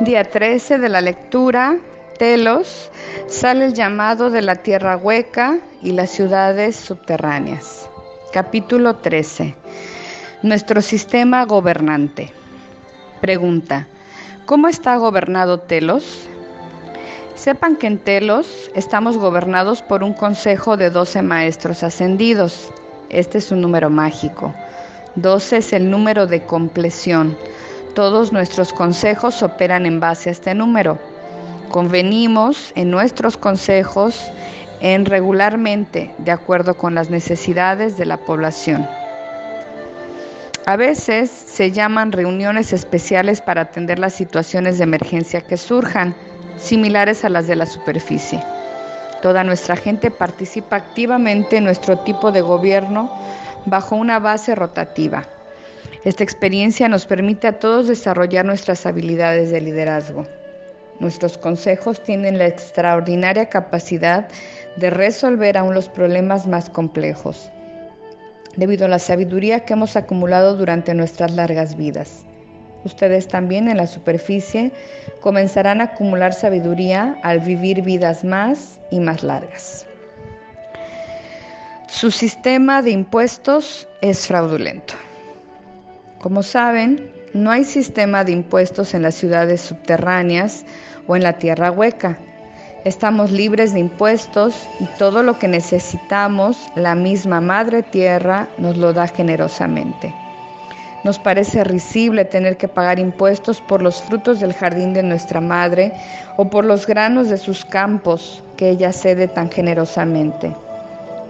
Día 0.00 0.24
13 0.24 0.78
de 0.78 0.88
la 0.88 1.02
lectura, 1.02 1.76
Telos, 2.18 2.90
sale 3.26 3.66
el 3.66 3.74
llamado 3.74 4.30
de 4.30 4.40
la 4.40 4.56
tierra 4.56 4.96
hueca 4.96 5.58
y 5.82 5.92
las 5.92 6.08
ciudades 6.08 6.76
subterráneas. 6.76 7.90
Capítulo 8.32 8.96
13. 8.96 9.54
Nuestro 10.42 10.80
sistema 10.80 11.44
gobernante. 11.44 12.32
Pregunta. 13.20 13.88
¿Cómo 14.46 14.68
está 14.68 14.96
gobernado 14.96 15.60
Telos? 15.60 16.26
Sepan 17.34 17.76
que 17.76 17.86
en 17.86 17.98
Telos 17.98 18.70
estamos 18.74 19.18
gobernados 19.18 19.82
por 19.82 20.02
un 20.02 20.14
consejo 20.14 20.78
de 20.78 20.88
12 20.88 21.20
maestros 21.20 21.82
ascendidos. 21.82 22.72
Este 23.10 23.36
es 23.36 23.52
un 23.52 23.60
número 23.60 23.90
mágico. 23.90 24.54
12 25.16 25.58
es 25.58 25.72
el 25.74 25.90
número 25.90 26.26
de 26.26 26.46
compleción 26.46 27.36
todos 27.94 28.32
nuestros 28.32 28.72
consejos 28.72 29.42
operan 29.42 29.86
en 29.86 30.00
base 30.00 30.28
a 30.28 30.32
este 30.32 30.54
número. 30.54 30.98
Convenimos 31.70 32.72
en 32.74 32.90
nuestros 32.90 33.36
consejos 33.36 34.20
en 34.80 35.04
regularmente 35.04 36.14
de 36.18 36.32
acuerdo 36.32 36.76
con 36.76 36.94
las 36.94 37.10
necesidades 37.10 37.96
de 37.96 38.06
la 38.06 38.18
población. 38.18 38.88
A 40.66 40.76
veces 40.76 41.30
se 41.30 41.72
llaman 41.72 42.12
reuniones 42.12 42.72
especiales 42.72 43.40
para 43.40 43.62
atender 43.62 43.98
las 43.98 44.14
situaciones 44.14 44.78
de 44.78 44.84
emergencia 44.84 45.40
que 45.40 45.56
surjan, 45.56 46.14
similares 46.56 47.24
a 47.24 47.28
las 47.28 47.46
de 47.46 47.56
la 47.56 47.66
superficie. 47.66 48.42
Toda 49.22 49.44
nuestra 49.44 49.76
gente 49.76 50.10
participa 50.10 50.76
activamente 50.76 51.56
en 51.56 51.64
nuestro 51.64 51.98
tipo 51.98 52.30
de 52.32 52.40
gobierno 52.40 53.12
bajo 53.66 53.96
una 53.96 54.18
base 54.18 54.54
rotativa. 54.54 55.24
Esta 56.04 56.24
experiencia 56.24 56.88
nos 56.88 57.04
permite 57.04 57.46
a 57.46 57.58
todos 57.58 57.86
desarrollar 57.86 58.46
nuestras 58.46 58.86
habilidades 58.86 59.50
de 59.50 59.60
liderazgo. 59.60 60.26
Nuestros 60.98 61.36
consejos 61.36 62.02
tienen 62.02 62.38
la 62.38 62.46
extraordinaria 62.46 63.50
capacidad 63.50 64.26
de 64.76 64.88
resolver 64.88 65.58
aún 65.58 65.74
los 65.74 65.90
problemas 65.90 66.46
más 66.46 66.70
complejos, 66.70 67.50
debido 68.56 68.86
a 68.86 68.88
la 68.88 68.98
sabiduría 68.98 69.66
que 69.66 69.74
hemos 69.74 69.94
acumulado 69.94 70.56
durante 70.56 70.94
nuestras 70.94 71.32
largas 71.32 71.76
vidas. 71.76 72.24
Ustedes 72.84 73.28
también 73.28 73.68
en 73.68 73.76
la 73.76 73.86
superficie 73.86 74.72
comenzarán 75.20 75.82
a 75.82 75.84
acumular 75.84 76.32
sabiduría 76.32 77.18
al 77.22 77.40
vivir 77.40 77.82
vidas 77.82 78.24
más 78.24 78.80
y 78.90 79.00
más 79.00 79.22
largas. 79.22 79.86
Su 81.88 82.10
sistema 82.10 82.80
de 82.80 82.92
impuestos 82.92 83.86
es 84.00 84.26
fraudulento. 84.26 84.94
Como 86.20 86.42
saben, 86.42 87.10
no 87.32 87.50
hay 87.50 87.64
sistema 87.64 88.24
de 88.24 88.32
impuestos 88.32 88.92
en 88.92 89.00
las 89.00 89.14
ciudades 89.14 89.62
subterráneas 89.62 90.66
o 91.06 91.16
en 91.16 91.22
la 91.22 91.38
tierra 91.38 91.70
hueca. 91.70 92.18
Estamos 92.84 93.30
libres 93.30 93.72
de 93.72 93.80
impuestos 93.80 94.54
y 94.80 94.84
todo 94.98 95.22
lo 95.22 95.38
que 95.38 95.48
necesitamos, 95.48 96.58
la 96.74 96.94
misma 96.94 97.40
Madre 97.40 97.82
Tierra 97.82 98.48
nos 98.58 98.76
lo 98.76 98.92
da 98.92 99.08
generosamente. 99.08 100.14
Nos 101.04 101.18
parece 101.18 101.64
risible 101.64 102.26
tener 102.26 102.58
que 102.58 102.68
pagar 102.68 102.98
impuestos 102.98 103.62
por 103.62 103.80
los 103.80 104.02
frutos 104.02 104.40
del 104.40 104.52
jardín 104.52 104.92
de 104.92 105.02
nuestra 105.02 105.40
Madre 105.40 105.90
o 106.36 106.50
por 106.50 106.66
los 106.66 106.86
granos 106.86 107.30
de 107.30 107.38
sus 107.38 107.64
campos 107.64 108.44
que 108.58 108.68
ella 108.68 108.92
cede 108.92 109.26
tan 109.26 109.50
generosamente. 109.50 110.54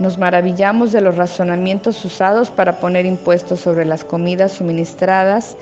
Nos 0.00 0.16
maravillamos 0.16 0.92
de 0.92 1.02
los 1.02 1.16
razonamientos 1.16 2.02
usados 2.06 2.50
para 2.50 2.80
poner 2.80 3.04
impuestos 3.04 3.60
sobre 3.60 3.84
las 3.84 4.02
comidas 4.02 4.52
suministradas 4.52 5.58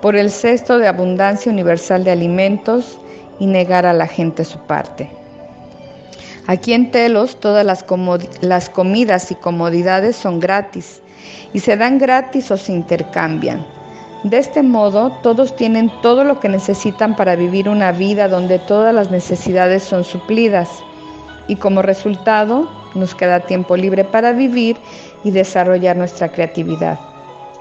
por 0.00 0.16
el 0.16 0.30
cesto 0.30 0.78
de 0.78 0.88
abundancia 0.88 1.52
universal 1.52 2.02
de 2.02 2.10
alimentos 2.10 2.98
y 3.38 3.44
negar 3.44 3.84
a 3.84 3.92
la 3.92 4.06
gente 4.06 4.46
su 4.46 4.58
parte. 4.60 5.10
Aquí 6.46 6.72
en 6.72 6.90
Telos 6.90 7.38
todas 7.38 7.66
las, 7.66 8.70
comidas 8.70 9.30
y 9.30 9.34
comodidades 9.34 10.16
son 10.16 10.40
gratis 10.40 11.02
y 11.52 11.60
se 11.60 11.76
dan 11.76 11.98
gratis 11.98 12.50
o 12.50 12.56
se 12.56 12.72
intercambian. 12.72 13.66
De 14.24 14.38
este 14.38 14.62
modo, 14.62 15.12
todos 15.22 15.54
tienen 15.54 15.92
todo 16.00 16.24
lo 16.24 16.40
que 16.40 16.48
necesitan 16.48 17.14
para 17.14 17.36
vivir 17.36 17.68
una 17.68 17.92
vida 17.92 18.26
donde 18.26 18.58
todas 18.58 18.94
las 18.94 19.10
necesidades 19.10 19.82
son 19.82 20.02
suplidas 20.02 20.70
y 21.46 21.56
como 21.56 21.82
resultado 21.82 22.81
nos 22.94 23.14
queda 23.14 23.40
tiempo 23.40 23.76
libre 23.76 24.04
para 24.04 24.32
vivir 24.32 24.76
y 25.24 25.30
desarrollar 25.30 25.96
nuestra 25.96 26.28
creatividad. 26.28 26.98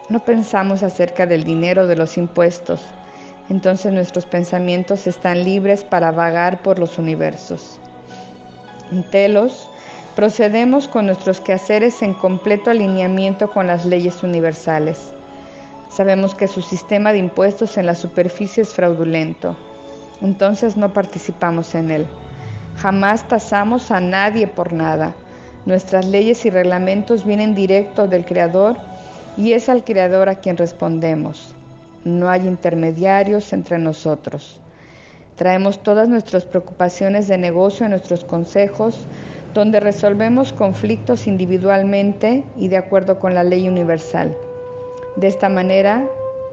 No 0.09 0.19
pensamos 0.23 0.83
acerca 0.83 1.25
del 1.25 1.43
dinero 1.43 1.87
de 1.87 1.95
los 1.95 2.17
impuestos, 2.17 2.81
entonces 3.49 3.93
nuestros 3.93 4.25
pensamientos 4.25 5.07
están 5.07 5.43
libres 5.43 5.83
para 5.83 6.11
vagar 6.11 6.61
por 6.61 6.79
los 6.79 6.97
universos. 6.97 7.79
En 8.91 9.03
Telos, 9.09 9.69
procedemos 10.15 10.87
con 10.87 11.05
nuestros 11.05 11.39
quehaceres 11.39 12.01
en 12.01 12.13
completo 12.13 12.71
alineamiento 12.71 13.49
con 13.49 13.67
las 13.67 13.85
leyes 13.85 14.23
universales. 14.23 15.13
Sabemos 15.89 16.35
que 16.35 16.47
su 16.47 16.61
sistema 16.61 17.11
de 17.11 17.19
impuestos 17.19 17.77
en 17.77 17.85
la 17.85 17.95
superficie 17.95 18.63
es 18.63 18.73
fraudulento, 18.73 19.55
entonces 20.21 20.77
no 20.77 20.93
participamos 20.93 21.75
en 21.75 21.91
él. 21.91 22.07
Jamás 22.77 23.27
tasamos 23.27 23.91
a 23.91 23.99
nadie 23.99 24.47
por 24.47 24.73
nada. 24.73 25.15
Nuestras 25.65 26.07
leyes 26.07 26.45
y 26.45 26.49
reglamentos 26.49 27.23
vienen 27.23 27.53
directo 27.53 28.07
del 28.07 28.25
Creador 28.25 28.77
y 29.37 29.53
es 29.53 29.69
al 29.69 29.83
Creador 29.83 30.27
a 30.27 30.35
quien 30.35 30.57
respondemos. 30.57 31.53
No 32.03 32.29
hay 32.29 32.47
intermediarios 32.47 33.53
entre 33.53 33.77
nosotros. 33.77 34.59
Traemos 35.35 35.83
todas 35.83 36.09
nuestras 36.09 36.45
preocupaciones 36.45 37.27
de 37.27 37.37
negocio 37.37 37.85
en 37.85 37.91
nuestros 37.91 38.25
consejos, 38.25 39.05
donde 39.53 39.79
resolvemos 39.79 40.51
conflictos 40.51 41.27
individualmente 41.27 42.43
y 42.57 42.67
de 42.67 42.77
acuerdo 42.77 43.19
con 43.19 43.35
la 43.35 43.43
ley 43.43 43.67
universal. 43.67 44.35
De 45.15 45.27
esta 45.27 45.49
manera 45.49 46.07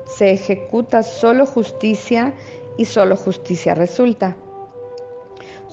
se 0.04 0.32
ejecuta 0.32 1.02
solo 1.02 1.47
justicia 1.47 2.34
y 2.76 2.84
solo 2.84 3.16
justicia 3.16 3.74
resulta. 3.74 4.36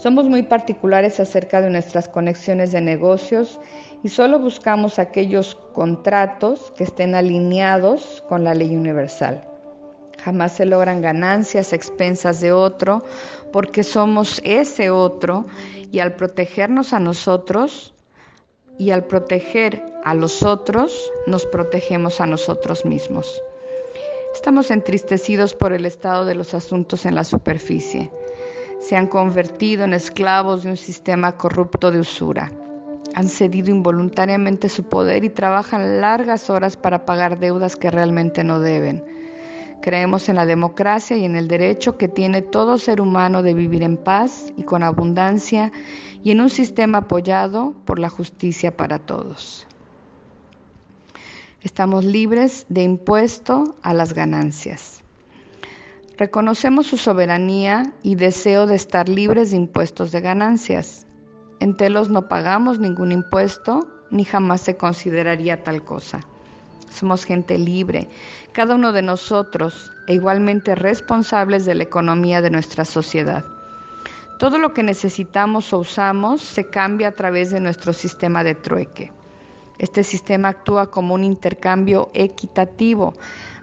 Somos 0.05 0.29
muy 0.29 0.43
particulares 0.43 1.19
acerca 1.19 1.61
de 1.61 1.71
nuestras 1.71 2.07
conexiones 2.07 2.71
de 2.71 2.79
negocios 2.79 3.59
y 4.03 4.09
solo 4.09 4.37
buscamos 4.37 4.99
aquellos 4.99 5.55
contratos 5.73 6.71
que 6.77 6.83
estén 6.83 7.15
alineados 7.15 8.23
con 8.29 8.43
la 8.43 8.53
ley 8.53 8.75
universal. 8.75 9.43
Jamás 10.23 10.57
se 10.57 10.67
logran 10.67 11.01
ganancias 11.01 11.73
a 11.73 11.75
expensas 11.75 12.39
de 12.39 12.51
otro 12.51 13.03
porque 13.51 13.81
somos 13.81 14.39
ese 14.43 14.91
otro 14.91 15.47
y 15.91 15.97
al 15.97 16.15
protegernos 16.15 16.93
a 16.93 16.99
nosotros 16.99 17.95
y 18.77 18.91
al 18.91 19.05
proteger 19.05 19.83
a 20.03 20.13
los 20.13 20.43
otros 20.43 21.11
nos 21.25 21.47
protegemos 21.47 22.21
a 22.21 22.27
nosotros 22.27 22.85
mismos. 22.85 23.41
Estamos 24.35 24.69
entristecidos 24.69 25.55
por 25.55 25.73
el 25.73 25.83
estado 25.83 26.25
de 26.25 26.35
los 26.35 26.53
asuntos 26.53 27.07
en 27.07 27.15
la 27.15 27.23
superficie 27.23 28.11
se 28.87 28.95
han 28.95 29.07
convertido 29.07 29.83
en 29.83 29.93
esclavos 29.93 30.61
de 30.63 30.69
un 30.69 30.77
sistema 30.77 31.35
corrupto 31.37 31.89
de 31.91 31.99
usura. 31.99 32.51
Han 33.15 33.27
cedido 33.29 33.71
involuntariamente 33.71 34.69
su 34.69 34.83
poder 34.83 35.23
y 35.23 35.29
trabajan 35.29 36.01
largas 36.01 36.51
horas 36.51 36.77
para 36.77 37.03
pagar 37.03 37.39
deudas 37.39 37.75
que 37.75 37.89
realmente 37.89 38.43
no 38.43 38.59
deben. 38.59 39.03
Creemos 39.81 40.29
en 40.29 40.35
la 40.35 40.45
democracia 40.45 41.17
y 41.17 41.25
en 41.25 41.35
el 41.35 41.47
derecho 41.47 41.97
que 41.97 42.07
tiene 42.07 42.43
todo 42.43 42.77
ser 42.77 43.01
humano 43.01 43.41
de 43.41 43.55
vivir 43.55 43.81
en 43.81 43.97
paz 43.97 44.53
y 44.55 44.63
con 44.63 44.83
abundancia 44.83 45.71
y 46.23 46.31
en 46.31 46.41
un 46.41 46.49
sistema 46.51 46.99
apoyado 46.99 47.73
por 47.85 47.97
la 47.97 48.09
justicia 48.09 48.75
para 48.75 48.99
todos. 48.99 49.65
Estamos 51.61 52.05
libres 52.05 52.67
de 52.69 52.83
impuesto 52.83 53.75
a 53.81 53.95
las 53.95 54.13
ganancias. 54.13 55.04
Reconocemos 56.17 56.87
su 56.87 56.97
soberanía 56.97 57.93
y 58.01 58.15
deseo 58.15 58.67
de 58.67 58.75
estar 58.75 59.09
libres 59.09 59.51
de 59.51 59.57
impuestos 59.57 60.13
de 60.13 60.21
ganancias. 60.21 61.05
En 61.59 61.75
Telos 61.75 62.09
no 62.09 62.29
pagamos 62.29 62.79
ningún 62.79 63.11
impuesto 63.11 63.85
ni 64.11 64.23
jamás 64.23 64.61
se 64.61 64.77
consideraría 64.77 65.63
tal 65.63 65.83
cosa. 65.83 66.21
somos 66.89 67.25
gente 67.25 67.57
libre, 67.57 68.07
cada 68.53 68.75
uno 68.75 68.93
de 68.93 69.01
nosotros, 69.01 69.91
e 70.07 70.13
igualmente 70.13 70.75
responsables 70.75 71.65
de 71.65 71.75
la 71.75 71.83
economía 71.83 72.41
de 72.41 72.49
nuestra 72.49 72.85
sociedad. 72.85 73.43
Todo 74.39 74.57
lo 74.57 74.73
que 74.73 74.83
necesitamos 74.83 75.73
o 75.73 75.79
usamos 75.79 76.41
se 76.41 76.69
cambia 76.69 77.09
a 77.09 77.11
través 77.11 77.51
de 77.51 77.59
nuestro 77.59 77.91
sistema 77.91 78.45
de 78.45 78.55
trueque. 78.55 79.11
Este 79.77 80.03
sistema 80.03 80.49
actúa 80.49 80.89
como 80.89 81.13
un 81.15 81.25
intercambio 81.25 82.09
equitativo 82.13 83.13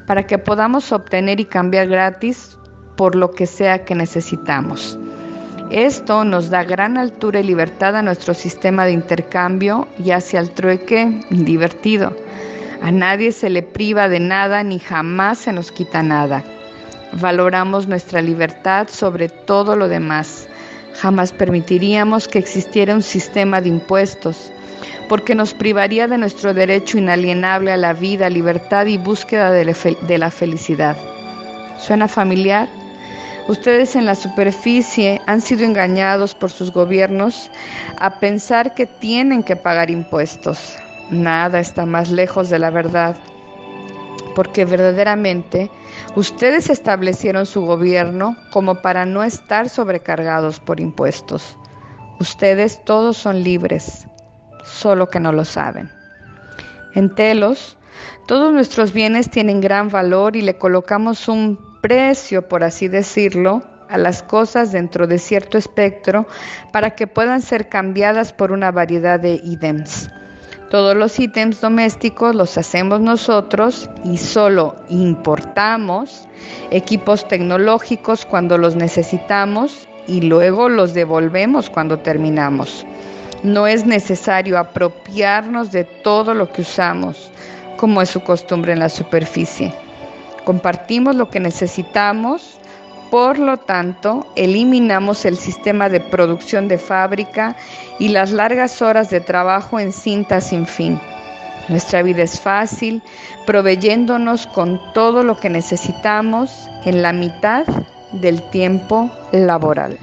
para 0.06 0.26
que 0.26 0.38
podamos 0.38 0.92
obtener 0.92 1.40
y 1.40 1.44
cambiar 1.44 1.88
gratis 1.88 2.58
por 2.96 3.14
lo 3.14 3.30
que 3.30 3.46
sea 3.46 3.84
que 3.84 3.94
necesitamos. 3.94 4.98
Esto 5.70 6.24
nos 6.24 6.50
da 6.50 6.64
gran 6.64 6.98
altura 6.98 7.40
y 7.40 7.44
libertad 7.44 7.96
a 7.96 8.02
nuestro 8.02 8.34
sistema 8.34 8.84
de 8.84 8.92
intercambio 8.92 9.88
y 9.98 10.10
hacia 10.10 10.40
el 10.40 10.50
trueque 10.50 11.24
divertido. 11.30 12.14
A 12.82 12.90
nadie 12.90 13.32
se 13.32 13.48
le 13.48 13.62
priva 13.62 14.08
de 14.08 14.20
nada 14.20 14.62
ni 14.64 14.78
jamás 14.78 15.38
se 15.38 15.52
nos 15.52 15.72
quita 15.72 16.02
nada. 16.02 16.44
Valoramos 17.12 17.86
nuestra 17.86 18.20
libertad 18.20 18.88
sobre 18.90 19.28
todo 19.28 19.76
lo 19.76 19.88
demás. 19.88 20.48
Jamás 21.00 21.32
permitiríamos 21.32 22.28
que 22.28 22.38
existiera 22.38 22.94
un 22.94 23.02
sistema 23.02 23.60
de 23.60 23.70
impuestos, 23.70 24.52
porque 25.12 25.34
nos 25.34 25.52
privaría 25.52 26.08
de 26.08 26.16
nuestro 26.16 26.54
derecho 26.54 26.96
inalienable 26.96 27.70
a 27.70 27.76
la 27.76 27.92
vida, 27.92 28.30
libertad 28.30 28.86
y 28.86 28.96
búsqueda 28.96 29.50
de 29.50 30.18
la 30.18 30.30
felicidad. 30.30 30.96
¿Suena 31.78 32.08
familiar? 32.08 32.66
Ustedes 33.46 33.94
en 33.94 34.06
la 34.06 34.14
superficie 34.14 35.20
han 35.26 35.42
sido 35.42 35.66
engañados 35.66 36.34
por 36.34 36.50
sus 36.50 36.72
gobiernos 36.72 37.50
a 37.98 38.20
pensar 38.20 38.72
que 38.72 38.86
tienen 38.86 39.42
que 39.42 39.54
pagar 39.54 39.90
impuestos. 39.90 40.78
Nada 41.10 41.60
está 41.60 41.84
más 41.84 42.10
lejos 42.10 42.48
de 42.48 42.58
la 42.58 42.70
verdad, 42.70 43.14
porque 44.34 44.64
verdaderamente 44.64 45.70
ustedes 46.16 46.70
establecieron 46.70 47.44
su 47.44 47.60
gobierno 47.66 48.34
como 48.50 48.76
para 48.76 49.04
no 49.04 49.22
estar 49.22 49.68
sobrecargados 49.68 50.58
por 50.58 50.80
impuestos. 50.80 51.58
Ustedes 52.18 52.82
todos 52.86 53.18
son 53.18 53.42
libres, 53.42 54.06
solo 54.64 55.08
que 55.08 55.20
no 55.20 55.32
lo 55.32 55.44
saben. 55.44 55.90
En 56.94 57.14
Telos, 57.14 57.76
todos 58.26 58.52
nuestros 58.52 58.92
bienes 58.92 59.30
tienen 59.30 59.60
gran 59.60 59.88
valor 59.88 60.36
y 60.36 60.42
le 60.42 60.56
colocamos 60.58 61.28
un 61.28 61.80
precio, 61.80 62.48
por 62.48 62.64
así 62.64 62.88
decirlo, 62.88 63.62
a 63.88 63.98
las 63.98 64.22
cosas 64.22 64.72
dentro 64.72 65.06
de 65.06 65.18
cierto 65.18 65.58
espectro 65.58 66.26
para 66.72 66.94
que 66.94 67.06
puedan 67.06 67.42
ser 67.42 67.68
cambiadas 67.68 68.32
por 68.32 68.52
una 68.52 68.70
variedad 68.70 69.20
de 69.20 69.40
ítems. 69.44 70.08
Todos 70.70 70.96
los 70.96 71.20
ítems 71.20 71.60
domésticos 71.60 72.34
los 72.34 72.56
hacemos 72.56 73.00
nosotros 73.00 73.90
y 74.04 74.16
solo 74.16 74.74
importamos 74.88 76.26
equipos 76.70 77.28
tecnológicos 77.28 78.24
cuando 78.24 78.56
los 78.56 78.74
necesitamos 78.74 79.86
y 80.06 80.22
luego 80.22 80.70
los 80.70 80.94
devolvemos 80.94 81.68
cuando 81.68 81.98
terminamos. 81.98 82.86
No 83.42 83.66
es 83.66 83.84
necesario 83.84 84.58
apropiarnos 84.58 85.72
de 85.72 85.84
todo 85.84 86.32
lo 86.32 86.52
que 86.52 86.62
usamos, 86.62 87.30
como 87.76 88.00
es 88.00 88.10
su 88.10 88.20
costumbre 88.20 88.72
en 88.72 88.78
la 88.78 88.88
superficie. 88.88 89.74
Compartimos 90.44 91.16
lo 91.16 91.28
que 91.28 91.40
necesitamos, 91.40 92.58
por 93.10 93.38
lo 93.38 93.58
tanto, 93.58 94.26
eliminamos 94.36 95.24
el 95.24 95.36
sistema 95.36 95.88
de 95.88 96.00
producción 96.00 96.68
de 96.68 96.78
fábrica 96.78 97.56
y 97.98 98.08
las 98.08 98.30
largas 98.30 98.80
horas 98.80 99.10
de 99.10 99.20
trabajo 99.20 99.78
en 99.78 99.92
cinta 99.92 100.40
sin 100.40 100.66
fin. 100.66 101.00
Nuestra 101.68 102.02
vida 102.02 102.22
es 102.22 102.40
fácil, 102.40 103.02
proveyéndonos 103.44 104.46
con 104.46 104.80
todo 104.94 105.22
lo 105.22 105.36
que 105.38 105.50
necesitamos 105.50 106.68
en 106.84 107.02
la 107.02 107.12
mitad 107.12 107.66
del 108.12 108.42
tiempo 108.50 109.10
laboral. 109.32 109.98